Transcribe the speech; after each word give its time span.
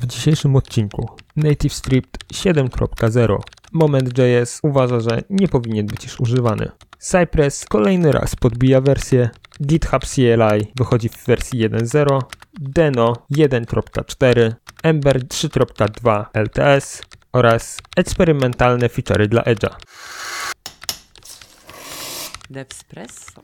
W 0.00 0.06
dzisiejszym 0.06 0.56
odcinku 0.56 1.10
NativeScript 1.36 2.32
7.0 2.34 3.38
Moment.js 3.72 4.60
uważa, 4.62 5.00
że 5.00 5.22
nie 5.30 5.48
powinien 5.48 5.86
być 5.86 6.04
już 6.04 6.20
używany. 6.20 6.70
Cypress 6.98 7.64
kolejny 7.64 8.12
raz 8.12 8.36
podbija 8.36 8.80
wersję, 8.80 9.30
GitHub 9.62 10.06
CLI 10.06 10.72
wychodzi 10.76 11.08
w 11.08 11.26
wersji 11.26 11.68
1.0, 11.68 12.20
Deno 12.60 13.12
1.4, 13.32 14.52
Ember 14.82 15.26
3.2 15.26 16.24
LTS 16.34 17.02
oraz 17.32 17.78
eksperymentalne 17.96 18.88
feature'y 18.88 19.28
dla 19.28 19.42
Edge'a. 19.42 19.76
Devspresso. 22.50 23.42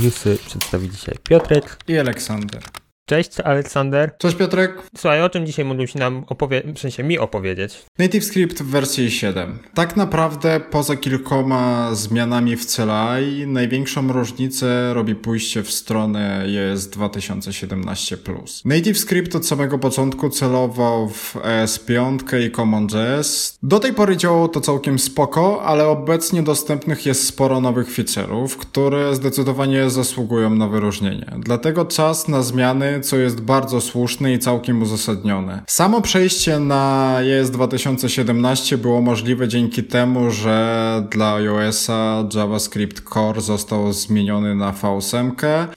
Newsy 0.00 0.38
przedstawi 0.46 0.90
dzisiaj 0.90 1.14
Piotrek. 1.22 1.78
I 1.88 1.98
Aleksander. 1.98 2.62
Cześć 3.08 3.40
Aleksander. 3.40 4.12
Cześć 4.18 4.36
Piotrek. 4.36 4.82
Słuchaj, 4.96 5.22
o 5.22 5.28
czym 5.30 5.46
dzisiaj 5.46 5.64
mógłbyś 5.64 5.94
nam 5.94 6.24
opowiedzieć, 6.28 6.76
w 6.76 6.80
sensie 6.80 7.02
mi 7.02 7.18
opowiedzieć? 7.18 7.82
NativeScript 7.98 8.62
w 8.62 8.66
wersji 8.66 9.10
7. 9.10 9.58
Tak 9.74 9.96
naprawdę 9.96 10.60
poza 10.70 10.96
kilkoma 10.96 11.94
zmianami 11.94 12.56
w 12.56 12.66
CLI 12.66 13.46
największą 13.46 14.12
różnicę 14.12 14.94
robi 14.94 15.14
pójście 15.14 15.62
w 15.62 15.70
stronę 15.70 16.44
jest 16.46 16.96
2017+. 16.96 18.16
NativeScript 18.64 19.36
od 19.36 19.46
samego 19.46 19.78
początku 19.78 20.30
celował 20.30 21.08
w 21.08 21.34
ES5 21.34 22.46
i 22.46 22.50
CommonJS. 22.50 23.58
Do 23.62 23.78
tej 23.80 23.92
pory 23.92 24.16
działało 24.16 24.48
to 24.48 24.60
całkiem 24.60 24.98
spoko, 24.98 25.62
ale 25.62 25.86
obecnie 25.86 26.42
dostępnych 26.42 27.06
jest 27.06 27.26
sporo 27.26 27.60
nowych 27.60 27.88
feature'ów, 27.88 28.48
które 28.48 29.14
zdecydowanie 29.14 29.90
zasługują 29.90 30.54
na 30.54 30.68
wyróżnienie. 30.68 31.32
Dlatego 31.38 31.84
czas 31.84 32.28
na 32.28 32.42
zmiany 32.42 32.95
co 33.00 33.16
jest 33.16 33.40
bardzo 33.40 33.80
słuszne 33.80 34.32
i 34.32 34.38
całkiem 34.38 34.82
uzasadnione. 34.82 35.62
Samo 35.66 36.00
przejście 36.00 36.58
na 36.58 37.16
ES 37.22 37.50
2017 37.50 38.78
było 38.78 39.02
możliwe 39.02 39.48
dzięki 39.48 39.84
temu, 39.84 40.30
że 40.30 41.06
dla 41.10 41.34
iOS-a 41.34 42.24
JavaScript 42.34 43.08
Core 43.14 43.40
został 43.40 43.92
zmieniony 43.92 44.54
na 44.54 44.72
V8. 44.72 45.30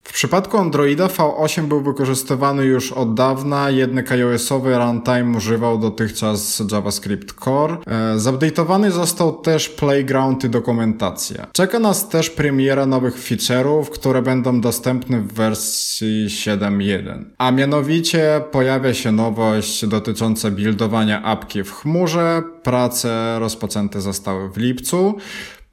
W 0.04 0.14
przypadku 0.14 0.58
Androida 0.58 1.08
V8 1.08 1.66
był 1.66 1.82
wykorzystywany 1.82 2.66
już 2.66 2.92
od 2.92 3.14
dawna, 3.14 3.70
jednak 3.70 4.12
iOS-owy 4.12 4.78
runtime 4.78 5.38
używał 5.38 5.78
dotychczas 5.78 6.64
JavaScript 6.72 7.34
Core. 7.44 7.78
E, 7.88 8.18
zupdate'owany 8.18 8.92
został 8.92 9.42
też 9.42 9.70
Playground 9.70 10.44
i 10.44 10.50
dokumentacja. 10.50 11.48
Czeka 11.52 11.80
nas 11.80 12.10
też 12.10 12.30
premiera 12.30 12.86
nowych 12.86 13.16
feature'ów, 13.16 13.86
które 13.86 14.22
będą 14.22 14.62
dostępne 14.62 15.22
w 15.22 15.34
wersji 15.34 16.28
7.1. 16.28 17.09
A 17.38 17.52
mianowicie 17.52 18.42
pojawia 18.52 18.94
się 18.94 19.12
nowość 19.12 19.86
dotycząca 19.86 20.52
buildowania 20.52 21.24
apki 21.24 21.64
w 21.64 21.72
chmurze. 21.72 22.44
Prace 22.64 23.40
rozpoczęte 23.40 24.02
zostały 24.02 24.50
w 24.50 24.58
lipcu. 24.58 25.16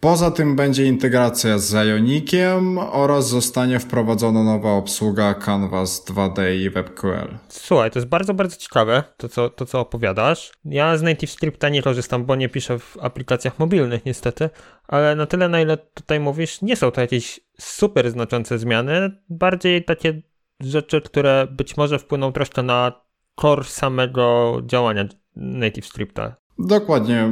Poza 0.00 0.30
tym 0.30 0.56
będzie 0.56 0.84
integracja 0.84 1.58
z 1.58 1.72
Ionikiem 1.72 2.78
oraz 2.78 3.28
zostanie 3.28 3.78
wprowadzona 3.78 4.42
nowa 4.42 4.70
obsługa 4.70 5.34
Canvas 5.34 6.04
2D 6.06 6.56
i 6.56 6.70
WebQL. 6.70 7.38
Słuchaj, 7.48 7.90
to 7.90 7.98
jest 7.98 8.08
bardzo, 8.08 8.34
bardzo 8.34 8.56
ciekawe 8.56 9.02
to 9.16 9.28
co, 9.28 9.50
to, 9.50 9.66
co 9.66 9.80
opowiadasz. 9.80 10.52
Ja 10.64 10.96
z 10.96 11.02
NativeScripta 11.02 11.68
nie 11.68 11.82
korzystam, 11.82 12.24
bo 12.24 12.36
nie 12.36 12.48
piszę 12.48 12.78
w 12.78 12.96
aplikacjach 13.00 13.58
mobilnych 13.58 14.04
niestety, 14.04 14.50
ale 14.88 15.16
na 15.16 15.26
tyle, 15.26 15.48
na 15.48 15.60
ile 15.60 15.76
tutaj 15.76 16.20
mówisz, 16.20 16.62
nie 16.62 16.76
są 16.76 16.90
to 16.90 17.00
jakieś 17.00 17.40
super 17.60 18.10
znaczące 18.10 18.58
zmiany, 18.58 19.10
bardziej 19.28 19.84
takie 19.84 20.22
rzeczy, 20.60 21.00
które 21.00 21.46
być 21.50 21.76
może 21.76 21.98
wpłyną 21.98 22.32
troszkę 22.32 22.62
na 22.62 22.92
core 23.40 23.64
samego 23.64 24.56
działania 24.66 25.04
NativeScripta. 25.36 26.36
Dokładnie. 26.58 27.28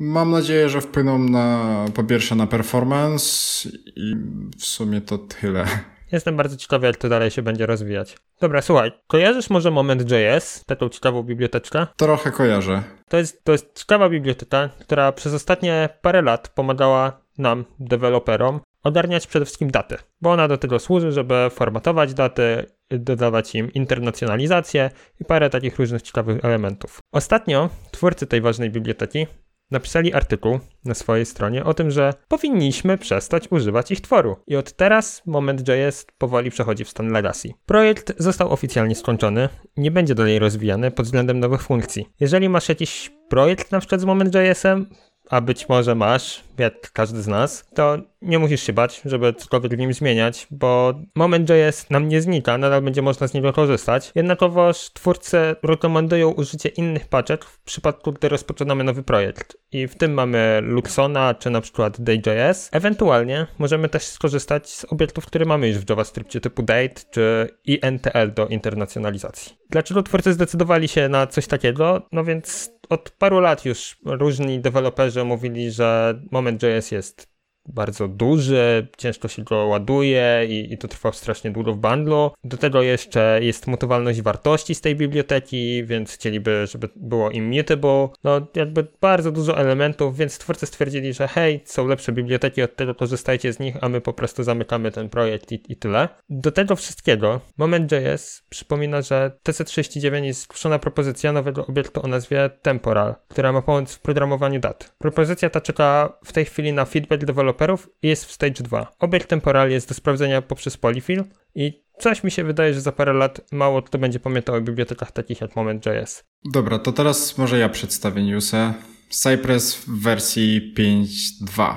Mam 0.00 0.30
nadzieję, 0.30 0.68
że 0.68 0.80
wpłyną 0.80 1.18
na 1.18 1.84
po 1.94 2.04
pierwsze 2.04 2.34
na 2.34 2.46
performance 2.46 3.68
i 3.96 4.16
w 4.58 4.64
sumie 4.64 5.00
to 5.00 5.18
tyle. 5.18 5.66
Jestem 6.12 6.36
bardzo 6.36 6.56
ciekawy, 6.56 6.86
jak 6.86 6.96
to 6.96 7.08
dalej 7.08 7.30
się 7.30 7.42
będzie 7.42 7.66
rozwijać. 7.66 8.16
Dobra, 8.40 8.62
słuchaj, 8.62 8.92
kojarzysz 9.06 9.50
może 9.50 9.70
Moment.js, 9.70 10.64
taką 10.64 10.88
ciekawą 10.88 11.22
biblioteczkę? 11.22 11.86
Trochę 11.96 12.30
kojarzę. 12.30 12.82
To 13.08 13.16
jest, 13.18 13.44
to 13.44 13.52
jest 13.52 13.78
ciekawa 13.78 14.08
biblioteka, 14.08 14.68
która 14.80 15.12
przez 15.12 15.34
ostatnie 15.34 15.88
parę 16.02 16.22
lat 16.22 16.48
pomagała 16.48 17.20
nam, 17.38 17.64
deweloperom, 17.80 18.60
ogarniać 18.82 19.26
przede 19.26 19.44
wszystkim 19.44 19.70
daty, 19.70 19.96
bo 20.20 20.30
ona 20.30 20.48
do 20.48 20.58
tego 20.58 20.78
służy, 20.78 21.12
żeby 21.12 21.34
formatować 21.50 22.14
daty, 22.14 22.66
dodawać 22.90 23.54
im 23.54 23.72
internacjonalizację 23.72 24.90
i 25.20 25.24
parę 25.24 25.50
takich 25.50 25.78
różnych 25.78 26.02
ciekawych 26.02 26.44
elementów. 26.44 27.00
Ostatnio 27.12 27.70
twórcy 27.90 28.26
tej 28.26 28.40
ważnej 28.40 28.70
biblioteki 28.70 29.26
napisali 29.72 30.14
artykuł 30.14 30.58
na 30.84 30.94
swojej 30.94 31.26
stronie 31.26 31.64
o 31.64 31.74
tym, 31.74 31.90
że 31.90 32.14
powinniśmy 32.28 32.98
przestać 32.98 33.48
używać 33.50 33.90
ich 33.90 34.00
tworu. 34.00 34.36
I 34.46 34.56
od 34.56 34.72
teraz 34.72 35.22
Moment.js 35.26 36.06
powoli 36.18 36.50
przechodzi 36.50 36.84
w 36.84 36.88
stan 36.88 37.12
legacy. 37.12 37.48
Projekt 37.66 38.12
został 38.18 38.52
oficjalnie 38.52 38.94
skończony, 38.94 39.48
nie 39.76 39.90
będzie 39.90 40.14
dalej 40.14 40.38
rozwijany 40.38 40.90
pod 40.90 41.06
względem 41.06 41.40
nowych 41.40 41.62
funkcji. 41.62 42.08
Jeżeli 42.20 42.48
masz 42.48 42.68
jakiś 42.68 43.10
projekt 43.28 43.72
na 43.72 43.78
przykład 43.78 44.00
z 44.00 44.04
Moment.jsem, 44.04 44.86
a 45.30 45.40
być 45.40 45.68
może 45.68 45.94
masz, 45.94 46.44
jak 46.58 46.92
każdy 46.92 47.22
z 47.22 47.26
nas, 47.26 47.64
to 47.74 47.98
nie 48.22 48.38
musisz 48.38 48.62
się 48.62 48.72
bać, 48.72 49.02
żeby 49.04 49.34
cokolwiek 49.34 49.74
w 49.74 49.78
nim 49.78 49.92
zmieniać, 49.92 50.46
bo 50.50 50.94
Moment.js 51.14 51.90
nam 51.90 52.08
nie 52.08 52.22
znika, 52.22 52.58
nadal 52.58 52.82
będzie 52.82 53.02
można 53.02 53.28
z 53.28 53.34
niego 53.34 53.52
korzystać. 53.52 54.12
Jednakowoż 54.14 54.90
twórcy 54.92 55.56
rekomendują 55.62 56.30
użycie 56.30 56.68
innych 56.68 57.08
paczek 57.08 57.44
w 57.44 57.60
przypadku, 57.60 58.12
gdy 58.12 58.28
rozpoczynamy 58.28 58.84
nowy 58.84 59.02
projekt. 59.02 59.56
I 59.72 59.86
w 59.86 59.94
tym 59.94 60.14
mamy 60.14 60.60
Luxona, 60.62 61.34
czy 61.34 61.50
na 61.50 61.60
przykład 61.60 62.00
Day.js. 62.00 62.68
Ewentualnie 62.72 63.46
możemy 63.58 63.88
też 63.88 64.02
skorzystać 64.02 64.70
z 64.70 64.84
obiektów, 64.84 65.26
które 65.26 65.44
mamy 65.44 65.68
już 65.68 65.78
w 65.78 65.90
JavaScriptie 65.90 66.40
typu 66.40 66.62
date, 66.62 67.02
czy 67.10 67.48
INTL 67.64 68.32
do 68.34 68.46
internacjonalizacji. 68.46 69.56
Dlaczego 69.70 70.02
twórcy 70.02 70.32
zdecydowali 70.32 70.88
się 70.88 71.08
na 71.08 71.26
coś 71.26 71.46
takiego? 71.46 72.02
No 72.12 72.24
więc 72.24 72.70
od 72.88 73.10
paru 73.10 73.40
lat 73.40 73.64
już 73.64 73.96
różni 74.04 74.60
deweloperzy 74.60 75.24
mówili, 75.24 75.70
że 75.70 76.20
Moment.js 76.42 76.90
jest 76.90 77.31
bardzo 77.68 78.08
duży, 78.08 78.88
ciężko 78.96 79.28
się 79.28 79.42
go 79.42 79.66
ładuje 79.66 80.46
i, 80.48 80.72
i 80.72 80.78
to 80.78 80.88
trwa 80.88 81.12
strasznie 81.12 81.50
długo 81.50 81.72
w 81.72 81.76
bundlu. 81.76 82.30
Do 82.44 82.56
tego 82.56 82.82
jeszcze 82.82 83.38
jest 83.42 83.66
mutowalność 83.66 84.22
wartości 84.22 84.74
z 84.74 84.80
tej 84.80 84.96
biblioteki, 84.96 85.84
więc 85.84 86.12
chcieliby, 86.12 86.66
żeby 86.66 86.88
było 86.96 87.30
immutable. 87.30 88.08
No 88.24 88.46
jakby 88.54 88.86
bardzo 89.00 89.32
dużo 89.32 89.58
elementów, 89.58 90.16
więc 90.16 90.38
twórcy 90.38 90.66
stwierdzili, 90.66 91.12
że 91.12 91.28
hej, 91.28 91.60
są 91.64 91.86
lepsze 91.86 92.12
biblioteki, 92.12 92.62
od 92.62 92.76
tego 92.76 92.94
korzystajcie 92.94 93.52
z 93.52 93.58
nich, 93.58 93.76
a 93.80 93.88
my 93.88 94.00
po 94.00 94.12
prostu 94.12 94.42
zamykamy 94.42 94.90
ten 94.90 95.08
projekt 95.08 95.52
i, 95.52 95.62
i 95.68 95.76
tyle. 95.76 96.08
Do 96.30 96.52
tego 96.52 96.76
wszystkiego 96.76 97.40
Moment.js 97.56 98.42
przypomina, 98.48 99.02
że 99.02 99.30
TC39 99.44 100.24
jest 100.24 100.42
zgłoszona 100.42 100.78
propozycja 100.78 101.32
nowego 101.32 101.66
obiektu 101.66 102.04
o 102.04 102.08
nazwie 102.08 102.50
Temporal, 102.62 103.14
która 103.28 103.52
ma 103.52 103.62
pomóc 103.62 103.94
w 103.94 104.00
programowaniu 104.00 104.60
dat. 104.60 104.94
Propozycja 104.98 105.50
ta 105.50 105.60
czeka 105.60 106.18
w 106.24 106.32
tej 106.32 106.44
chwili 106.44 106.72
na 106.72 106.84
feedback 106.84 107.24
developerów 107.24 107.51
deweloperów 107.52 107.88
jest 108.02 108.24
w 108.24 108.32
stage 108.32 108.62
2. 108.62 108.92
Obiekt 108.98 109.28
temporal 109.28 109.70
jest 109.70 109.88
do 109.88 109.94
sprawdzenia 109.94 110.42
poprzez 110.42 110.76
polyfill 110.76 111.24
i 111.54 111.82
coś 111.98 112.24
mi 112.24 112.30
się 112.30 112.44
wydaje, 112.44 112.74
że 112.74 112.80
za 112.80 112.92
parę 112.92 113.12
lat 113.12 113.40
mało 113.52 113.82
kto 113.82 113.98
będzie 113.98 114.20
pamiętał 114.20 114.54
o 114.54 114.60
bibliotekach 114.60 115.12
takich 115.12 115.40
jak 115.40 115.56
Moment.js. 115.56 116.24
Dobra, 116.44 116.78
to 116.78 116.92
teraz 116.92 117.38
może 117.38 117.58
ja 117.58 117.68
przedstawię 117.68 118.22
newsę. 118.22 118.74
Cypress 119.10 119.74
w 119.74 120.02
wersji 120.02 120.74
5.2. 120.78 121.74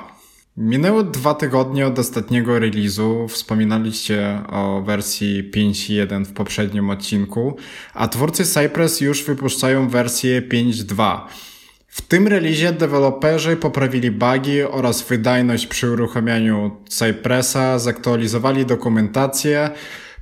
Minęło 0.57 1.03
dwa 1.03 1.33
tygodnie 1.33 1.87
od 1.87 1.99
ostatniego 1.99 2.59
release'u. 2.59 3.27
Wspominaliście 3.27 4.41
o 4.49 4.81
wersji 4.81 5.51
5.1 5.51 6.25
w 6.25 6.33
poprzednim 6.33 6.89
odcinku, 6.89 7.57
a 7.93 8.07
twórcy 8.07 8.45
Cypress 8.45 9.01
już 9.01 9.23
wypuszczają 9.23 9.89
wersję 9.89 10.41
5.2. 10.41 11.21
W 11.95 12.01
tym 12.01 12.27
releasie 12.27 12.71
deweloperzy 12.71 13.55
poprawili 13.55 14.11
bugi 14.11 14.61
oraz 14.61 15.01
wydajność 15.01 15.67
przy 15.67 15.91
uruchamianiu 15.91 16.71
Cypressa, 16.89 17.79
zaktualizowali 17.79 18.65
dokumentację. 18.65 19.69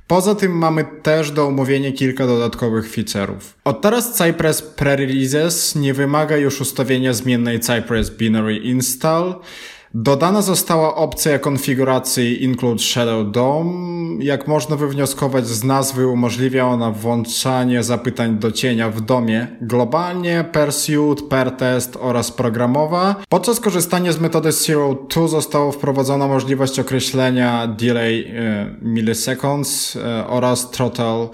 Poza 0.06 0.34
tym 0.34 0.52
mamy 0.52 0.84
też 1.02 1.30
do 1.30 1.46
omówienia 1.46 1.92
kilka 1.92 2.26
dodatkowych 2.26 2.90
feature'ów. 2.90 3.40
Od 3.64 3.80
teraz 3.80 4.12
Cypress 4.12 4.76
Pre-Releases 4.76 5.80
nie 5.80 5.94
wymaga 5.94 6.36
już 6.36 6.60
ustawienia 6.60 7.12
zmiennej 7.12 7.60
Cypress 7.60 8.10
Binary 8.10 8.56
Install. 8.56 9.34
Dodana 9.96 10.42
została 10.42 10.94
opcja 10.94 11.38
konfiguracji 11.38 12.44
Include 12.44 12.82
Shadow 12.82 13.30
DOM. 13.30 14.18
Jak 14.22 14.48
można 14.48 14.76
wywnioskować 14.76 15.46
z 15.46 15.64
nazwy, 15.64 16.06
umożliwia 16.06 16.66
ona 16.66 16.90
włączanie 16.90 17.82
zapytań 17.82 18.38
do 18.38 18.52
cienia 18.52 18.90
w 18.90 19.00
domie 19.00 19.46
globalnie, 19.60 20.44
per 20.52 20.72
suite, 20.72 21.22
per 21.30 21.50
test 21.50 21.98
oraz 22.00 22.32
programowa. 22.32 23.16
Podczas 23.28 23.60
korzystania 23.60 24.12
z 24.12 24.20
metody 24.20 24.52
Zero 24.52 25.06
2 25.10 25.28
została 25.28 25.72
wprowadzona 25.72 26.28
możliwość 26.28 26.78
określenia 26.78 27.66
delay 27.66 28.32
e, 28.36 28.76
milliseconds 28.82 29.96
e, 29.96 30.26
oraz 30.26 30.70
throttle 30.70 31.28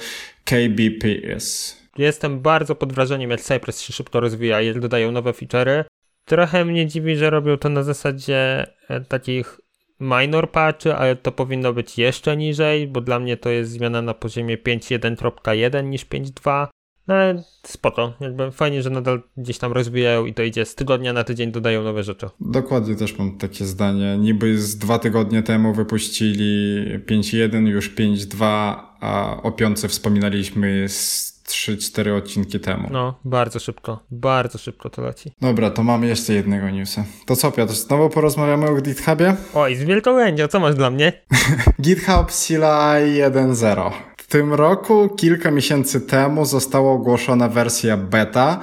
KBPS. 0.45 1.77
Jestem 1.99 2.41
bardzo 2.41 2.75
pod 2.75 2.93
wrażeniem, 2.93 3.31
jak 3.31 3.41
Cypress 3.41 3.81
się 3.81 3.93
szybko 3.93 4.21
rozwija, 4.21 4.61
jak 4.61 4.81
dodają 4.81 5.13
nowe 5.13 5.31
feature'y. 5.31 5.85
Trochę 6.31 6.65
mnie 6.65 6.87
dziwi, 6.87 7.17
że 7.17 7.31
robią 7.31 7.57
to 7.57 7.69
na 7.69 7.83
zasadzie 7.83 8.67
e, 8.89 9.01
takich 9.01 9.61
minor 10.01 10.51
patchy, 10.51 10.95
ale 10.95 11.17
to 11.17 11.33
powinno 11.33 11.73
być 11.73 11.99
jeszcze 11.99 12.37
niżej, 12.37 12.89
bo 12.89 13.01
dla 13.01 13.19
mnie 13.19 13.37
to 13.37 13.51
jest 13.51 13.71
zmiana 13.71 14.03
na 14.03 14.15
poziomie 14.15 14.59
5.1.1 14.59 15.85
niż 15.85 16.07
5.2. 16.07 16.67
No 17.11 17.17
ale 17.17 17.43
spoko, 17.63 18.13
jakby 18.21 18.51
fajnie, 18.51 18.83
że 18.83 18.91
nadal 18.91 19.23
gdzieś 19.37 19.59
tam 19.59 19.73
rozwijają 19.73 20.27
i 20.27 20.35
to 20.35 20.43
idzie 20.43 20.65
z 20.65 20.75
tygodnia 20.75 21.13
na 21.13 21.25
tydzień, 21.25 21.53
dodają 21.53 21.83
nowe 21.83 22.03
rzeczy. 22.03 22.29
Dokładnie 22.41 22.97
też 22.97 23.19
mam 23.19 23.39
takie 23.39 23.65
zdanie. 23.65 24.19
Niby 24.19 24.59
z 24.59 24.79
dwa 24.79 24.99
tygodnie 24.99 25.43
temu 25.43 25.75
wypuścili 25.75 26.85
5.1, 27.07 27.67
już 27.67 27.95
5.2, 27.95 28.45
a 29.01 29.37
o 29.43 29.53
piątce 29.53 29.89
wspominaliśmy 29.89 30.89
z 30.89 31.31
3-4 31.49 32.17
odcinki 32.17 32.61
temu. 32.61 32.89
No, 32.91 33.19
bardzo 33.25 33.59
szybko, 33.59 34.01
bardzo 34.11 34.59
szybko 34.59 34.91
to 34.91 35.03
leci. 35.03 35.33
Dobra, 35.41 35.71
to 35.71 35.83
mamy 35.83 36.07
jeszcze 36.07 36.33
jednego 36.33 36.71
newsa. 36.71 37.05
To 37.27 37.37
co, 37.37 37.53
Piotr, 37.53 37.73
znowu 37.73 38.09
porozmawiamy 38.09 38.69
o 38.69 38.75
GitHubie? 38.75 39.37
Oj, 39.55 39.77
z 39.77 39.85
wielką 39.85 40.17
chęcią, 40.17 40.49
co 40.49 40.61
masz 40.61 40.75
dla 40.75 40.91
mnie? 40.91 41.13
GitHub 41.83 42.33
CLI 42.33 43.21
1.0. 43.23 43.91
Tym 44.31 44.55
roku, 44.55 45.09
kilka 45.17 45.51
miesięcy 45.51 46.01
temu, 46.01 46.45
została 46.45 46.93
ogłoszona 46.93 47.49
wersja 47.49 47.97
beta. 47.97 48.61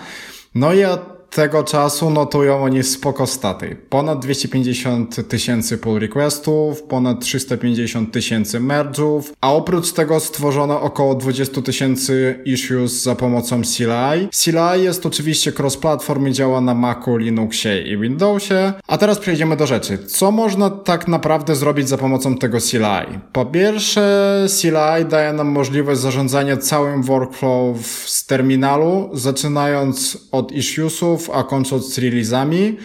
No 0.55 0.73
i 0.73 0.85
od 0.85 1.16
tego 1.29 1.63
czasu 1.63 2.09
notują 2.09 2.63
oni 2.63 2.83
spoko 2.83 3.27
staty. 3.27 3.77
Ponad 3.89 4.19
250 4.19 5.27
tysięcy 5.29 5.77
pull 5.77 5.99
requestów, 5.99 6.83
ponad 6.83 7.19
350 7.19 8.11
tysięcy 8.11 8.59
merge'ów, 8.59 9.21
a 9.41 9.53
oprócz 9.53 9.91
tego 9.91 10.19
stworzono 10.19 10.81
około 10.81 11.15
20 11.15 11.61
tysięcy 11.61 12.39
issues 12.45 13.03
za 13.03 13.15
pomocą 13.15 13.61
CLI. 13.61 14.29
CLI 14.43 14.83
jest 14.83 15.05
oczywiście 15.05 15.51
cross-platform 15.51 16.27
i 16.29 16.33
działa 16.33 16.61
na 16.61 16.73
Macu, 16.73 17.17
Linuxie 17.17 17.81
i 17.81 17.97
Windowsie. 17.97 18.73
A 18.87 18.97
teraz 18.97 19.19
przejdziemy 19.19 19.57
do 19.57 19.67
rzeczy. 19.67 19.97
Co 19.97 20.31
można 20.31 20.69
tak 20.69 21.07
naprawdę 21.07 21.55
zrobić 21.55 21.89
za 21.89 21.97
pomocą 21.97 22.37
tego 22.37 22.57
CLI? 22.59 23.19
Po 23.33 23.45
pierwsze, 23.45 24.45
CLI 24.61 25.05
daje 25.09 25.33
nam 25.33 25.47
możliwość 25.47 26.01
zarządzania 26.01 26.57
całym 26.57 27.03
workflow 27.03 27.77
z 28.05 28.25
terminalu, 28.25 29.09
zaczynając 29.13 30.17
od 30.31 30.51
issuesów, 30.51 31.26
a 31.33 31.43
kończąc 31.43 31.93
z 31.93 31.97
releasami. 31.97 32.77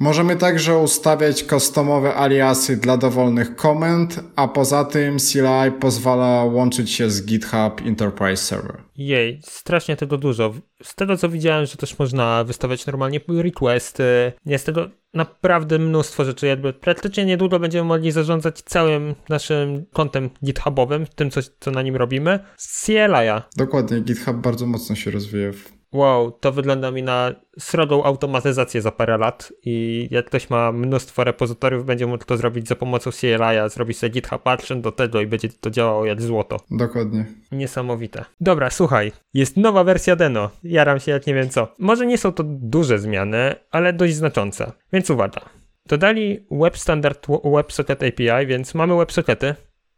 Możemy 0.00 0.36
także 0.36 0.78
ustawiać 0.78 1.44
customowe 1.44 2.14
aliasy 2.14 2.76
dla 2.76 2.96
dowolnych 2.96 3.56
komend, 3.56 4.20
a 4.36 4.48
poza 4.48 4.84
tym 4.84 5.16
CLI 5.18 5.72
pozwala 5.80 6.44
łączyć 6.44 6.90
się 6.90 7.10
z 7.10 7.24
GitHub 7.26 7.80
Enterprise 7.86 8.44
Server. 8.44 8.82
Jej, 8.96 9.40
strasznie 9.44 9.96
tego 9.96 10.18
dużo. 10.18 10.54
Z 10.82 10.94
tego 10.94 11.16
co 11.16 11.28
widziałem, 11.28 11.66
że 11.66 11.76
też 11.76 11.98
można 11.98 12.44
wystawiać 12.44 12.86
normalnie 12.86 13.20
requesty. 13.28 14.32
Jest 14.46 14.66
tego 14.66 14.88
naprawdę 15.14 15.78
mnóstwo 15.78 16.24
rzeczy. 16.24 16.46
Jakby 16.46 16.72
praktycznie 16.72 17.24
niedługo 17.24 17.58
będziemy 17.58 17.88
mogli 17.88 18.12
zarządzać 18.12 18.62
całym 18.62 19.14
naszym 19.28 19.86
kontem 19.92 20.30
GitHubowym, 20.44 21.06
tym 21.06 21.30
co, 21.30 21.40
co 21.60 21.70
na 21.70 21.82
nim 21.82 21.96
robimy, 21.96 22.38
z 22.56 22.84
CLI-a. 22.84 23.42
Dokładnie, 23.56 24.00
GitHub 24.00 24.36
bardzo 24.36 24.66
mocno 24.66 24.96
się 24.96 25.10
rozwija 25.10 25.52
wow, 25.92 26.30
to 26.30 26.52
wygląda 26.52 26.90
mi 26.90 27.02
na 27.02 27.32
srogą 27.58 28.04
automatyzację 28.04 28.82
za 28.82 28.92
parę 28.92 29.18
lat 29.18 29.52
i 29.64 30.08
jak 30.10 30.26
ktoś 30.26 30.50
ma 30.50 30.72
mnóstwo 30.72 31.24
repozytoriów, 31.24 31.84
będzie 31.86 32.06
mógł 32.06 32.24
to 32.24 32.36
zrobić 32.36 32.68
za 32.68 32.76
pomocą 32.76 33.10
CLI-a, 33.10 33.68
zrobić 33.68 33.98
sobie 33.98 34.10
GitHub 34.10 34.46
Action 34.48 34.82
do 34.82 34.92
tego 34.92 35.20
i 35.20 35.26
będzie 35.26 35.48
to 35.48 35.70
działało 35.70 36.06
jak 36.06 36.22
złoto. 36.22 36.56
Dokładnie. 36.70 37.24
Niesamowite. 37.52 38.24
Dobra, 38.40 38.70
słuchaj, 38.70 39.12
jest 39.34 39.56
nowa 39.56 39.84
wersja 39.84 40.16
Deno. 40.16 40.50
Jaram 40.64 41.00
się 41.00 41.12
jak 41.12 41.26
nie 41.26 41.34
wiem 41.34 41.48
co. 41.48 41.68
Może 41.78 42.06
nie 42.06 42.18
są 42.18 42.32
to 42.32 42.42
duże 42.46 42.98
zmiany, 42.98 43.54
ale 43.70 43.92
dość 43.92 44.14
znaczące. 44.14 44.72
Więc 44.92 45.10
uwaga. 45.10 45.40
Dodali 45.86 46.46
Web 46.50 46.78
Standard 46.78 47.26
WebSocket 47.44 48.02
API, 48.02 48.46
więc 48.46 48.74
mamy 48.74 48.96
WebSockety 48.96 49.54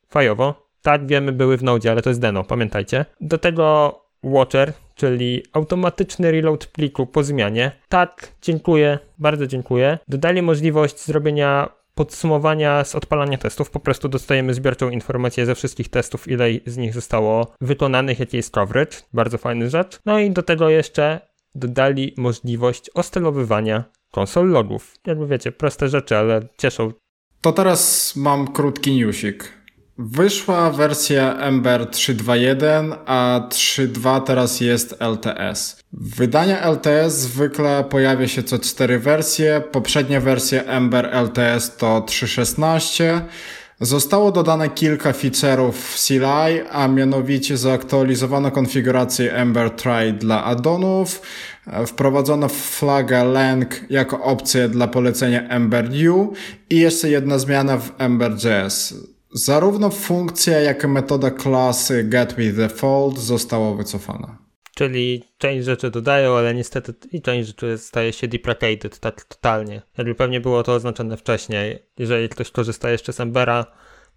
fajowo. 0.09 0.69
Tak, 0.83 1.07
wiemy, 1.07 1.33
były 1.33 1.57
w 1.57 1.63
Node, 1.63 1.91
ale 1.91 2.03
to 2.03 2.11
jest 2.11 2.21
Deno, 2.21 2.45
pamiętajcie. 2.45 3.05
Do 3.21 3.39
tego 3.39 3.99
Watcher, 4.23 4.73
czyli 5.03 5.43
automatyczny 5.53 6.31
reload 6.31 6.67
pliku 6.67 7.07
po 7.07 7.23
zmianie. 7.23 7.73
Tak, 7.89 8.33
dziękuję, 8.43 8.99
bardzo 9.19 9.47
dziękuję. 9.47 9.99
Dodali 10.09 10.43
możliwość 10.43 11.05
zrobienia 11.05 11.69
podsumowania 11.95 12.85
z 12.85 12.95
odpalania 12.95 13.39
testów. 13.39 13.71
Po 13.71 13.81
prostu 13.81 14.09
dostajemy 14.09 14.55
zbiorczą 14.55 14.91
informację 14.91 15.47
ze 15.47 15.55
wszystkich 15.55 15.89
testów, 15.89 16.29
ile 16.29 16.47
z 16.67 16.77
nich 16.77 16.95
zostało 16.95 17.55
wykonanych, 17.61 18.19
jaki 18.21 18.37
jest 18.37 18.55
coverage. 18.55 18.97
Bardzo 19.13 19.39
fajny 19.39 19.71
rzecz. 19.71 19.99
No 20.07 20.19
i 20.19 20.31
do 20.31 20.43
tego 20.43 20.71
jeszcze 20.71 21.21
dodali 21.55 22.15
możliwość 22.17 22.91
ostelowywania 22.95 23.85
konsol 24.11 24.49
logów. 24.51 24.95
Jakby 25.07 25.27
wiecie, 25.27 25.53
proste 25.53 25.89
rzeczy, 25.89 26.17
ale 26.17 26.49
cieszą. 26.59 26.93
To 27.41 27.53
teraz 27.53 28.13
mam 28.17 28.53
krótki 28.53 28.97
newsik. 28.97 29.62
Wyszła 30.05 30.71
wersja 30.71 31.37
Ember 31.37 31.81
3.2.1, 31.81 32.97
a 33.07 33.49
3.2 33.51 34.23
teraz 34.23 34.61
jest 34.61 34.97
LTS. 35.01 35.83
Wydania 35.93 36.61
LTS 36.61 37.15
zwykle 37.15 37.85
pojawia 37.85 38.29
się 38.29 38.43
co 38.43 38.59
4 38.59 38.99
wersje. 38.99 39.63
Poprzednia 39.73 40.21
wersja 40.21 40.63
Ember 40.63 41.11
LTS 41.13 41.77
to 41.77 42.01
3.16. 42.01 43.21
Zostało 43.81 44.33
dodane 44.33 44.69
kilka 44.69 45.13
feature'ów 45.13 45.73
w 45.73 46.07
CLI, 46.07 46.61
a 46.71 46.89
mianowicie 46.89 47.57
zaaktualizowano 47.57 48.51
konfigurację 48.51 49.35
Ember 49.35 49.71
Try 49.71 50.13
dla 50.13 50.45
addonów, 50.45 51.23
wprowadzono 51.87 52.49
flagę 52.49 53.25
lang 53.25 53.91
jako 53.91 54.23
opcję 54.23 54.69
dla 54.69 54.89
polecenia 54.89 55.49
Ember 55.49 55.91
New 55.91 56.29
i 56.71 56.81
jeszcze 56.81 57.09
jedna 57.09 57.39
zmiana 57.39 57.79
w 57.79 57.93
Ember.js. 57.99 58.95
Zarówno 59.35 59.91
funkcja, 59.91 60.61
jak 60.61 60.85
i 60.85 60.89
metoda 60.89 61.31
klasy 61.31 62.05
getWithDefault 62.05 63.19
została 63.19 63.75
wycofana. 63.75 64.39
Czyli 64.75 65.25
część 65.39 65.65
rzeczy 65.65 65.91
dodają, 65.91 66.37
ale 66.37 66.55
niestety 66.55 66.95
i 67.13 67.23
część 67.23 67.49
rzeczy 67.49 67.79
staje 67.79 68.13
się 68.13 68.29
deprecated 68.29 68.99
tak 68.99 69.25
totalnie. 69.25 69.83
Jakby 69.99 70.15
pewnie 70.15 70.41
było 70.41 70.63
to 70.63 70.73
oznaczone 70.73 71.17
wcześniej. 71.17 71.79
Jeżeli 71.99 72.29
ktoś 72.29 72.51
korzysta 72.51 72.91
jeszcze 72.91 73.13
z 73.13 73.21
Embera, 73.21 73.67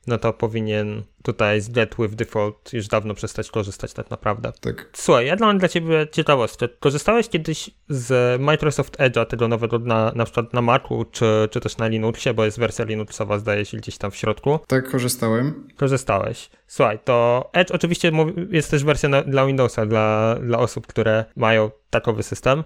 no 0.07 0.17
to 0.17 0.33
powinien 0.33 1.03
tutaj 1.23 1.61
z 1.61 1.69
Get 1.69 1.95
with 1.99 2.15
Default 2.15 2.73
już 2.73 2.87
dawno 2.87 3.13
przestać 3.13 3.51
korzystać 3.51 3.93
tak 3.93 4.09
naprawdę. 4.09 4.51
Tak. 4.61 4.89
Słuchaj, 4.93 5.25
ja 5.25 5.35
mam 5.39 5.57
dla 5.57 5.67
ciebie 5.67 6.07
ciekawostkę. 6.11 6.67
Korzystałeś 6.79 7.29
kiedyś 7.29 7.69
z 7.89 8.41
Microsoft 8.41 8.97
Edge'a, 8.97 9.25
tego 9.25 9.47
nowego 9.47 9.79
na, 9.79 10.11
na 10.15 10.23
przykład 10.25 10.53
na 10.53 10.61
Macu, 10.61 11.05
czy, 11.11 11.47
czy 11.51 11.59
też 11.59 11.77
na 11.77 11.87
Linuxie, 11.87 12.33
bo 12.33 12.45
jest 12.45 12.59
wersja 12.59 12.85
Linuxowa, 12.85 13.39
zdaje 13.39 13.65
się, 13.65 13.77
gdzieś 13.77 13.97
tam 13.97 14.11
w 14.11 14.15
środku. 14.15 14.59
Tak, 14.67 14.91
korzystałem. 14.91 15.67
Korzystałeś. 15.75 16.49
Słuchaj, 16.67 16.99
to 17.03 17.49
Edge 17.53 17.71
oczywiście 17.71 18.11
jest 18.51 18.71
też 18.71 18.83
wersja 18.83 19.09
na, 19.09 19.21
dla 19.21 19.45
Windowsa, 19.45 19.85
dla, 19.85 20.35
dla 20.41 20.59
osób, 20.59 20.87
które 20.87 21.25
mają 21.35 21.71
takowy 21.89 22.23
system. 22.23 22.63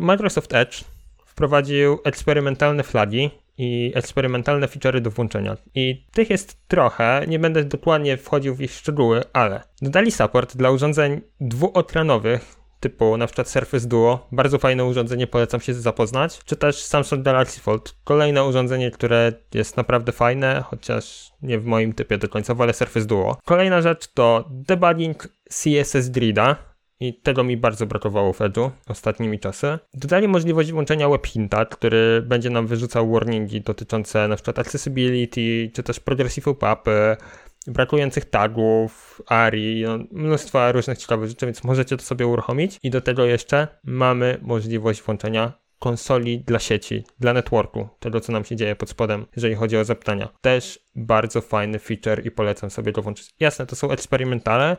Microsoft 0.00 0.54
Edge 0.54 0.84
wprowadził 1.26 1.98
eksperymentalne 2.04 2.82
flagi, 2.82 3.30
i 3.58 3.92
eksperymentalne 3.94 4.66
feature'y 4.66 5.00
do 5.00 5.10
włączenia. 5.10 5.56
I 5.74 6.06
tych 6.12 6.30
jest 6.30 6.68
trochę, 6.68 7.24
nie 7.28 7.38
będę 7.38 7.64
dokładnie 7.64 8.16
wchodził 8.16 8.54
w 8.54 8.60
ich 8.60 8.72
szczegóły, 8.72 9.22
ale 9.32 9.62
dodali 9.82 10.10
support 10.10 10.56
dla 10.56 10.70
urządzeń 10.70 11.20
dwuekranowych, 11.40 12.64
typu 12.84 13.16
na 13.16 13.26
przykład 13.26 13.48
Surface 13.48 13.88
Duo, 13.88 14.26
bardzo 14.32 14.58
fajne 14.58 14.84
urządzenie, 14.84 15.26
polecam 15.26 15.60
się 15.60 15.74
zapoznać, 15.74 16.40
czy 16.44 16.56
też 16.56 16.82
Samsung 16.82 17.22
Galaxy 17.22 17.60
Fold, 17.60 17.96
kolejne 18.04 18.44
urządzenie, 18.44 18.90
które 18.90 19.32
jest 19.54 19.76
naprawdę 19.76 20.12
fajne, 20.12 20.64
chociaż 20.66 21.32
nie 21.42 21.58
w 21.58 21.64
moim 21.64 21.92
typie 21.92 22.18
do 22.18 22.28
końca, 22.28 22.54
ale 22.58 22.72
Surface 22.72 23.06
Duo. 23.06 23.36
Kolejna 23.44 23.82
rzecz 23.82 24.06
to 24.06 24.44
debugging 24.50 25.28
CSS 25.48 26.08
Grida, 26.08 26.56
i 27.08 27.14
tego 27.14 27.44
mi 27.44 27.56
bardzo 27.56 27.86
brakowało 27.86 28.32
w 28.32 28.38
Edge'u 28.38 28.70
ostatnimi 28.88 29.40
czasy. 29.40 29.78
Dodali 29.94 30.28
możliwość 30.28 30.72
włączenia 30.72 31.08
webhinta, 31.08 31.64
który 31.64 32.22
będzie 32.26 32.50
nam 32.50 32.66
wyrzucał 32.66 33.12
warningi 33.12 33.60
dotyczące 33.60 34.24
np. 34.24 34.52
accessibility, 34.56 35.70
czy 35.74 35.82
też 35.82 36.00
progressive 36.00 36.44
pop-upy, 36.44 37.16
brakujących 37.66 38.24
tagów, 38.24 39.22
ARI, 39.26 39.82
no, 39.82 39.98
mnóstwo 40.12 40.72
różnych 40.72 40.98
ciekawych 40.98 41.28
rzeczy, 41.28 41.46
więc 41.46 41.64
możecie 41.64 41.96
to 41.96 42.02
sobie 42.02 42.26
uruchomić. 42.26 42.78
I 42.82 42.90
do 42.90 43.00
tego 43.00 43.24
jeszcze 43.24 43.68
mamy 43.84 44.38
możliwość 44.42 45.02
włączenia 45.02 45.52
konsoli 45.78 46.40
dla 46.40 46.58
sieci, 46.58 47.04
dla 47.20 47.32
networku, 47.32 47.88
tego 48.00 48.20
co 48.20 48.32
nam 48.32 48.44
się 48.44 48.56
dzieje 48.56 48.76
pod 48.76 48.90
spodem, 48.90 49.26
jeżeli 49.36 49.54
chodzi 49.54 49.76
o 49.76 49.84
zapytania. 49.84 50.28
Też 50.40 50.78
bardzo 50.96 51.40
fajny 51.40 51.78
feature 51.78 52.26
i 52.26 52.30
polecam 52.30 52.70
sobie 52.70 52.92
go 52.92 53.02
włączyć. 53.02 53.30
Jasne, 53.40 53.66
to 53.66 53.76
są 53.76 53.90
eksperymentale, 53.90 54.76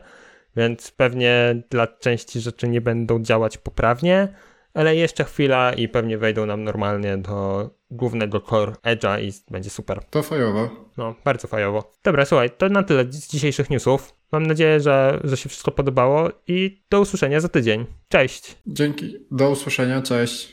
więc 0.56 0.90
pewnie 0.90 1.62
dla 1.70 1.86
części 1.86 2.40
rzeczy 2.40 2.68
nie 2.68 2.80
będą 2.80 3.22
działać 3.22 3.58
poprawnie, 3.58 4.28
ale 4.74 4.96
jeszcze 4.96 5.24
chwila 5.24 5.72
i 5.72 5.88
pewnie 5.88 6.18
wejdą 6.18 6.46
nam 6.46 6.64
normalnie 6.64 7.18
do 7.18 7.70
głównego 7.90 8.40
core 8.40 8.72
Edge'a 8.72 9.22
i 9.22 9.32
będzie 9.50 9.70
super. 9.70 10.00
To 10.10 10.22
fajowo. 10.22 10.70
No, 10.96 11.14
bardzo 11.24 11.48
fajowo. 11.48 11.92
Dobra, 12.04 12.24
słuchaj, 12.24 12.50
to 12.50 12.68
na 12.68 12.82
tyle 12.82 13.04
z 13.12 13.28
dzisiejszych 13.28 13.70
newsów. 13.70 14.14
Mam 14.32 14.46
nadzieję, 14.46 14.80
że, 14.80 15.20
że 15.24 15.36
się 15.36 15.48
wszystko 15.48 15.70
podobało 15.70 16.30
i 16.48 16.82
do 16.90 17.00
usłyszenia 17.00 17.40
za 17.40 17.48
tydzień. 17.48 17.86
Cześć! 18.08 18.56
Dzięki, 18.66 19.18
do 19.30 19.50
usłyszenia, 19.50 20.02
cześć. 20.02 20.52